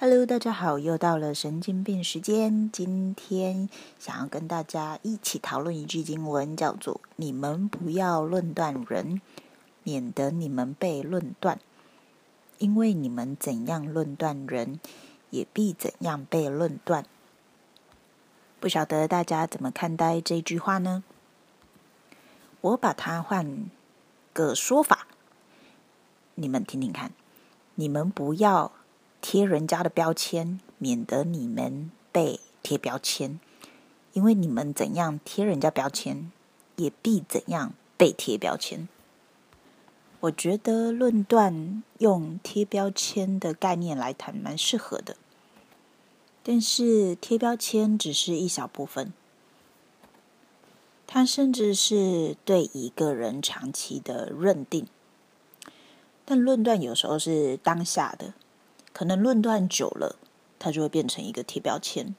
[0.00, 2.70] Hello，大家好，又到了神经病时间。
[2.70, 9.20] 今天想要跟大家一起讨论一句经文，叫做“你们不要论断人，
[9.82, 11.58] 免得你们被论断。
[12.58, 14.78] 因为你们怎样论断人，
[15.30, 17.04] 也必怎样被论断。”
[18.60, 21.02] 不晓得大家怎么看待这句话呢？
[22.60, 23.68] 我把它换
[24.32, 25.08] 个说法，
[26.36, 27.10] 你们听听看。
[27.74, 28.70] 你们不要。
[29.20, 33.38] 贴人家的标签，免得你们被贴标签。
[34.14, 36.32] 因为你们怎样贴人家标签，
[36.76, 38.88] 也必怎样被贴标签。
[40.20, 45.16] 我觉得论断用贴标签的概念来谈，蛮适合的。
[46.42, 49.12] 但是贴标签只是一小部分，
[51.06, 54.86] 它甚至是对一个人长期的认定。
[56.24, 58.34] 但论断有时候是当下的。
[58.92, 60.16] 可能论断久了，
[60.58, 62.14] 它就会变成一个贴标签。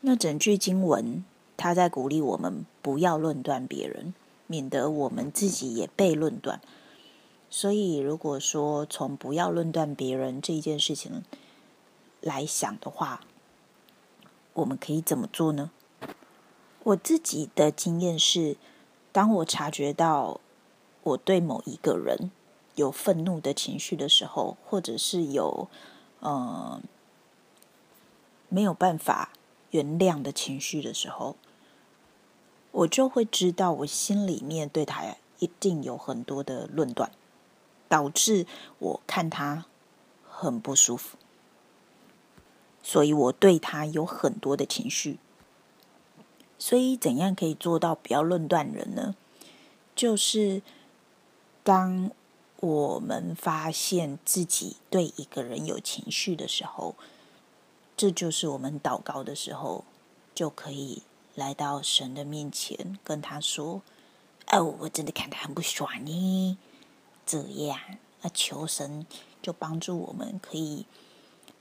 [0.00, 1.24] 那整句经文，
[1.56, 4.14] 它在鼓励我们不要论断别人，
[4.46, 6.60] 免得我们自己也被论断。
[7.50, 11.22] 所以，如果说从不要论断别人这一件事情
[12.20, 13.22] 来想的话，
[14.52, 15.70] 我们可以怎么做呢？
[16.82, 18.56] 我自己的经验是，
[19.10, 20.40] 当我察觉到
[21.02, 22.30] 我对某一个人。
[22.76, 25.68] 有愤怒的情绪的时候，或者是有
[26.20, 26.80] 呃
[28.48, 29.30] 没有办法
[29.70, 31.36] 原谅的情绪的时候，
[32.72, 37.12] 我就会知道我心里面对他一定有很多的论断，
[37.88, 38.46] 导致
[38.80, 39.66] 我看他
[40.28, 41.16] 很不舒服，
[42.82, 45.18] 所以我对他有很多的情绪。
[46.58, 49.14] 所以，怎样可以做到不要论断人呢？
[49.94, 50.60] 就是
[51.62, 52.10] 当。
[52.64, 56.94] 我们发现自己对一个人有情绪的时候，
[57.94, 59.84] 这就是我们祷告的时候，
[60.34, 61.02] 就可以
[61.34, 63.82] 来到神的面前，跟他说
[64.50, 66.56] ：“哦，我真的看他很不爽呢。”
[67.26, 67.78] 这样，
[68.22, 69.06] 那求神
[69.42, 70.86] 就帮助我们，可以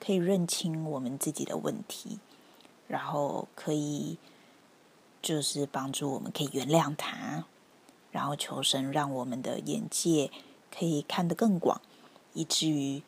[0.00, 2.18] 可以认清我们自己的问题，
[2.88, 4.18] 然后可以
[5.22, 7.44] 就是帮助我们可以原谅他，
[8.10, 10.32] 然后求神让我们的眼界。
[10.76, 11.80] 可以看得更广，
[12.34, 13.02] 以至于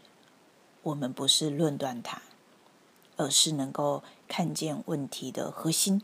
[0.83, 2.23] 我们不是论断它，
[3.17, 6.03] 而是能够看见问题的核心，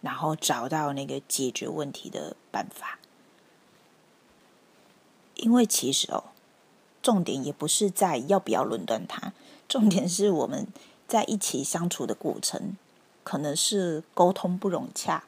[0.00, 2.98] 然后找到那个解决问题的办法。
[5.36, 6.24] 因为其实哦，
[7.02, 9.32] 重点也不是在要不要论断它，
[9.68, 10.66] 重点是我们
[11.08, 12.76] 在一起相处的过程，
[13.24, 15.24] 可能是沟通不融洽，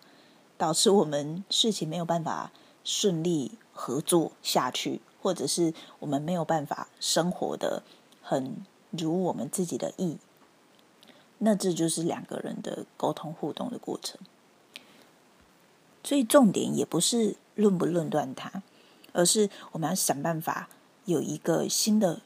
[0.59, 2.53] 导致我们事情没有办法
[2.85, 5.01] 顺利合作下去。
[5.23, 7.85] 或者是我们没有办法生活的
[8.21, 8.57] 很
[8.91, 10.19] 如我们自己的意，
[11.39, 14.21] 那这就是两个人的沟通互动的过程。
[16.03, 18.63] 所以重点也不是论不论断它，
[19.13, 20.69] 而是我们要想办法
[21.05, 22.21] 有一个新的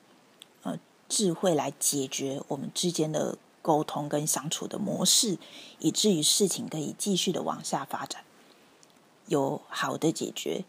[0.63, 0.79] 呃
[1.09, 5.37] 智慧来解决我们之间的沟通跟相处的模式，
[5.81, 8.25] 以至于事情可以继续的往下发展，
[9.27, 10.65] 有好的解决。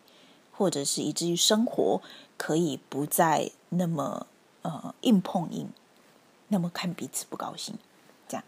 [0.57, 2.01] 或者是以至于生活
[2.35, 4.25] 可以不再那么
[4.63, 5.69] 呃硬碰硬，
[6.47, 7.75] 那么看彼此不高兴，
[8.28, 8.44] 这样。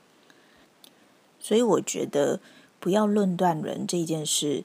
[1.39, 2.39] 所以我觉得
[2.79, 4.63] 不要论断人这件事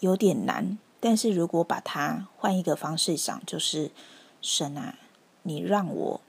[0.00, 3.90] 有点难，但是如果把它换一个方式想，就是
[4.42, 4.98] 神啊，
[5.44, 6.20] 你让我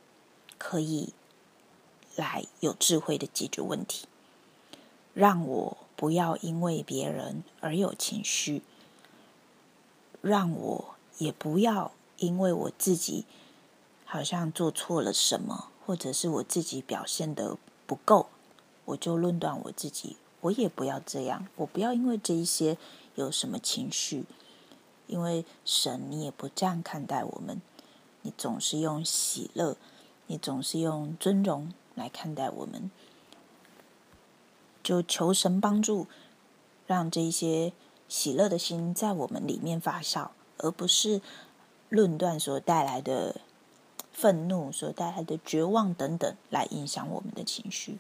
[0.58, 1.14] 可以
[2.16, 4.08] 来有智慧的解决问题，
[5.14, 8.62] 让我不要因为别人而有情绪。
[10.22, 13.26] 让我也不要因为我自己
[14.06, 18.28] 好像做错了什么，或者是我自己表现的不够，
[18.86, 20.18] 我就论断我自己。
[20.42, 22.78] 我也不要这样，我不要因为这一些
[23.16, 24.26] 有什么情绪，
[25.08, 27.62] 因为神你也不这样看待我们，
[28.22, 29.76] 你总是用喜乐，
[30.28, 32.92] 你总是用尊荣来看待我们，
[34.84, 36.06] 就求神帮助，
[36.86, 37.74] 让这一些。
[38.12, 41.22] 喜乐的心在我们里面发酵，而不是
[41.88, 43.40] 论断所带来的
[44.12, 48.00] 愤怒、所带来的绝望等等来影响我们的情绪。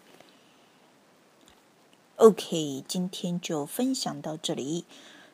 [2.18, 4.84] OK，今天就分享到这里，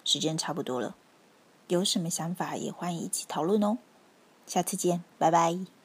[0.05, 0.95] 时间差不多了，
[1.67, 3.79] 有什么想法也欢迎一起讨论哦。
[4.45, 5.76] 下次见，拜拜。